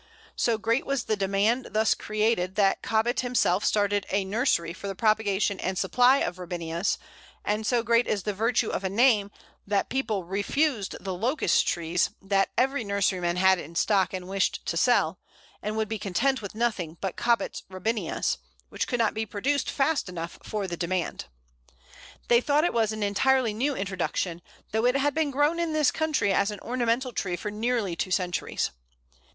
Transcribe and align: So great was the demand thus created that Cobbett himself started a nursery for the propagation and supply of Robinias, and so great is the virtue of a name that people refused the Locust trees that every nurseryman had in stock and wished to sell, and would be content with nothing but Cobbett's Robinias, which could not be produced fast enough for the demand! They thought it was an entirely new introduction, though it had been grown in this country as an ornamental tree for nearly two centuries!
So 0.35 0.57
great 0.57 0.83
was 0.83 1.03
the 1.03 1.15
demand 1.15 1.67
thus 1.73 1.93
created 1.93 2.55
that 2.55 2.81
Cobbett 2.81 3.19
himself 3.19 3.63
started 3.63 4.07
a 4.09 4.25
nursery 4.25 4.73
for 4.73 4.87
the 4.87 4.95
propagation 4.95 5.59
and 5.59 5.77
supply 5.77 6.17
of 6.17 6.39
Robinias, 6.39 6.97
and 7.45 7.67
so 7.67 7.83
great 7.83 8.07
is 8.07 8.23
the 8.23 8.33
virtue 8.33 8.69
of 8.71 8.83
a 8.83 8.89
name 8.89 9.29
that 9.67 9.89
people 9.91 10.23
refused 10.23 10.95
the 10.99 11.13
Locust 11.13 11.67
trees 11.67 12.09
that 12.19 12.49
every 12.57 12.83
nurseryman 12.83 13.35
had 13.35 13.59
in 13.59 13.75
stock 13.75 14.11
and 14.11 14.27
wished 14.27 14.65
to 14.65 14.75
sell, 14.75 15.19
and 15.61 15.77
would 15.77 15.87
be 15.87 15.99
content 15.99 16.41
with 16.41 16.55
nothing 16.55 16.97
but 16.99 17.15
Cobbett's 17.15 17.61
Robinias, 17.69 18.39
which 18.69 18.87
could 18.87 18.97
not 18.97 19.13
be 19.13 19.27
produced 19.27 19.69
fast 19.69 20.09
enough 20.09 20.39
for 20.41 20.65
the 20.65 20.75
demand! 20.75 21.25
They 22.27 22.41
thought 22.41 22.63
it 22.63 22.73
was 22.73 22.91
an 22.91 23.03
entirely 23.03 23.53
new 23.53 23.75
introduction, 23.75 24.41
though 24.71 24.87
it 24.87 24.97
had 24.97 25.13
been 25.13 25.29
grown 25.29 25.59
in 25.59 25.73
this 25.73 25.91
country 25.91 26.33
as 26.33 26.49
an 26.49 26.59
ornamental 26.61 27.11
tree 27.11 27.35
for 27.35 27.51
nearly 27.51 27.95
two 27.95 28.09
centuries! 28.09 28.71